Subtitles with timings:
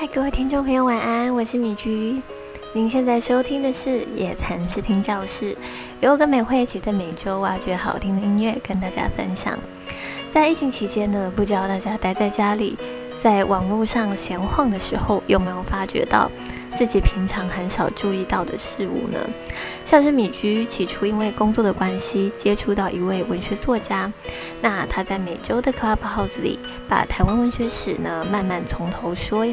[0.00, 2.22] 嗨各位听众朋友，晚安，我是米菊。
[2.72, 5.54] 您现在收听的是野餐视听教室，
[6.00, 9.58] 由我跟美惠一起在每周挖掘好听的音乐，跟大家分享。
[10.30, 12.78] 在疫情期间呢，不知道大家待在家里，
[13.18, 16.30] 在网络上闲晃的时候，有没有发觉到？
[16.76, 19.18] 自己平常很少注意到的事物呢，
[19.84, 24.10] 像是米居起初因为工作的关系接触到一位文学作家，
[24.62, 29.46] 那他在每周的 Clubhouse 里把台湾文学史呢慢慢从头说，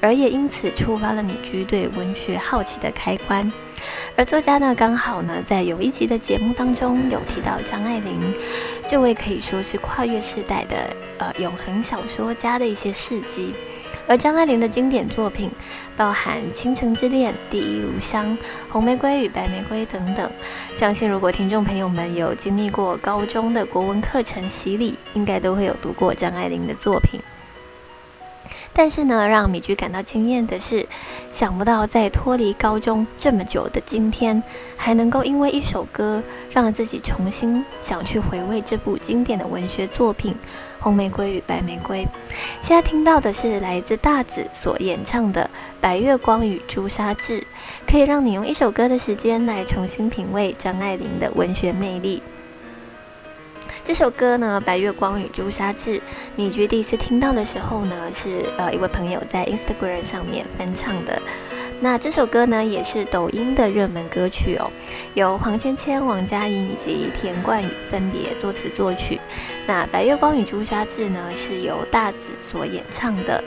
[0.00, 3.50] 而也因此触发了米居对文学好奇的开关。
[4.16, 8.34] 而作家呢刚好呢在有一集的节目当中有提到张爱玲，
[8.86, 10.76] 这位可以说是跨越时代的
[11.18, 13.54] 呃永恒小说家的一些事迹。
[14.06, 15.50] 而张爱玲的经典作品，
[15.94, 18.26] 包含《倾城之恋》《第一炉香》
[18.70, 20.30] 《红玫瑰与白玫瑰》等等。
[20.74, 27.20] 相信如果听众朋友们有经历过高中的国文课程洗礼，应该都会有读过张爱玲的作品。
[28.72, 30.86] 但是呢，让米居感到惊艳的是，
[31.30, 34.42] 想不到在脱离高中这么久的今天，
[34.76, 40.32] 还能够因为一首歌，让自己重新想去回味这部经典的文学作品
[40.80, 42.04] 《红玫瑰与白玫瑰》。
[42.60, 45.42] 现在听到的是来自大子所演唱的
[45.80, 47.40] 《白月光与朱砂痣》，
[47.86, 52.22] 可以让你用一首歌的时间来重新品味张爱玲的文学魅力。
[53.88, 55.98] 这首歌呢，《白月光与朱砂痣》，
[56.36, 61.18] 米居第一次听到的时候呢，是呃一位朋友在 Instagram 上面翻唱的。
[61.80, 64.70] 那这首歌呢，也是抖音的热门歌曲哦，
[65.14, 69.18] 由黄芊芊、王嘉莹以及田冠宇分别作词作曲。
[69.66, 73.42] 那《白月光与朱砂痣》呢，是由大子所演唱的，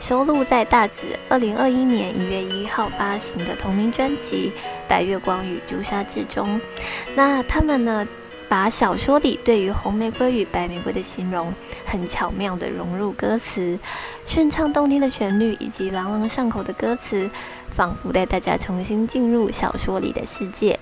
[0.00, 4.50] 收录在大子二零二一年一月一号发行的同名专辑
[4.88, 6.58] 《白月光与朱砂痣》中。
[7.14, 8.08] 那他们呢？
[8.48, 11.52] 把小说里对于红玫瑰与白玫瑰的形容
[11.84, 13.78] 很巧妙地融入歌词，
[14.24, 17.30] 顺畅动听的旋律以及朗朗上口的歌词，
[17.74, 20.78] 仿佛带大家重新进入小说里的世界。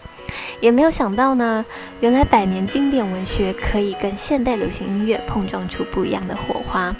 [0.60, 1.64] 也没有想到呢，
[2.00, 6.94] 原来百年经典文学可以跟现代流行音乐碰撞出不一样的火花，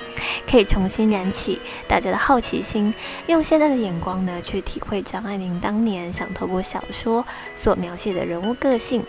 [0.51, 2.93] 可以重新燃起大家的好奇心，
[3.27, 7.25] 用现在的眼光呢去体会张爱玲当年想透过小说
[7.55, 9.05] 所描写的人物个性，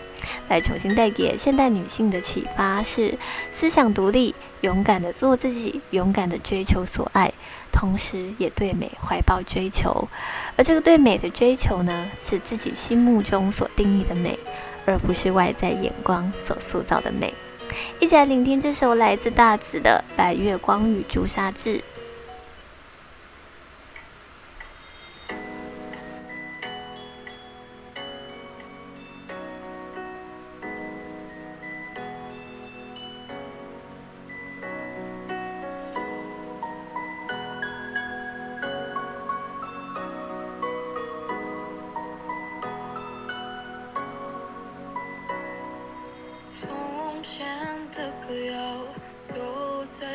[0.48, 3.18] 来重新带给现代女性的启发是
[3.50, 4.32] 思想独立，
[4.64, 7.30] 勇敢的做自己，勇敢的追求所爱。
[7.70, 10.08] 同时，也对美怀抱追求，
[10.56, 14.38] 而这个对美的追求呢，是自己心目中所定义的美，
[14.86, 17.34] 而不是外在眼光所塑造的美。
[18.00, 21.76] 一起来聆听这首来自大紫的《白月光与朱砂痣》。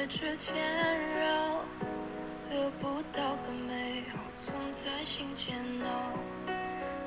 [0.09, 0.53] 之间
[1.21, 1.63] 绕，
[2.49, 5.89] 得不到的美好总在心间闹。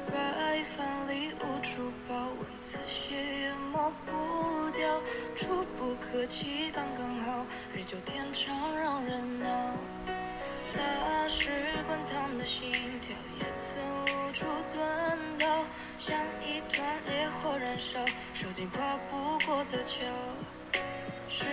[0.06, 5.03] 白饭里无处报，文字血也抹不掉，
[5.37, 7.44] 触不可及刚刚好，
[7.75, 9.49] 日久天长让人恼。
[10.75, 11.50] 那时
[11.87, 12.72] 滚烫的心
[13.03, 14.78] 跳也曾无处遁
[15.38, 15.65] 逃，
[15.99, 18.00] 像一团烈火燃烧，
[18.32, 20.06] 烧尽跨不过的桥。
[21.34, 21.47] 时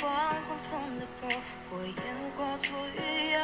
[0.00, 0.12] 光
[0.42, 1.28] 匆匆的跑，
[1.70, 1.94] 火焰
[2.36, 3.38] 化作雨遥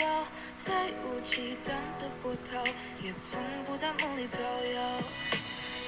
[0.00, 0.24] 遥，
[0.54, 2.62] 再无激荡的波涛，
[3.00, 5.00] 也从不在梦里飘摇。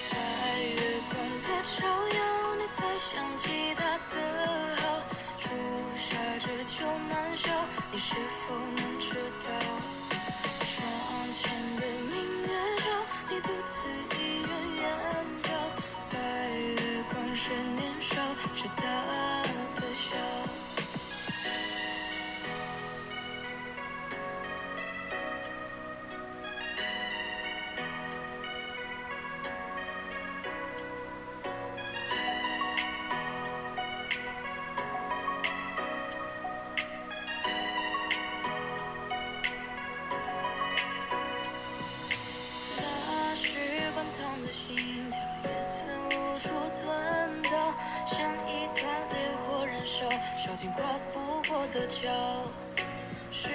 [0.08, 0.16] 在
[0.62, 0.80] 月
[1.12, 1.86] 光在照
[2.16, 5.04] 耀，你才想起他的好，
[5.42, 5.50] 朱
[5.98, 7.52] 砂痣久难消，
[7.92, 9.00] 你是否能
[50.56, 52.08] 跨不过的桥，
[53.30, 53.50] 时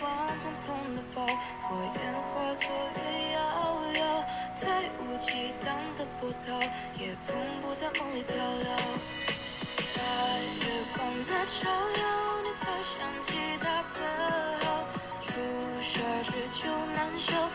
[0.00, 1.26] 光匆匆的跑，
[1.68, 2.64] 火焰化作
[2.96, 3.38] 月遥
[4.00, 6.58] 遥，再无激荡的波涛，
[6.98, 8.22] 也从不在梦里。
[8.22, 8.76] 飘摇。
[10.60, 10.64] 月
[10.96, 12.02] 光在照耀，
[12.42, 13.28] 你才想起
[13.60, 14.00] 他的
[14.64, 14.64] 好。
[15.26, 15.32] 朱
[15.82, 15.92] 砂
[16.24, 16.62] 痣久
[16.94, 17.49] 难消。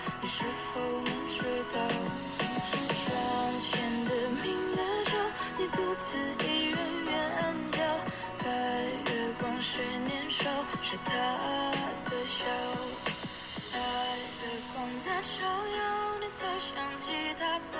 [14.97, 17.77] 在照耀，你才想起他的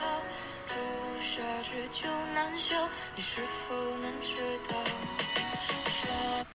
[0.00, 0.20] 好，
[0.66, 0.74] 朱
[1.22, 4.74] 砂痣久难消，你是否能知道？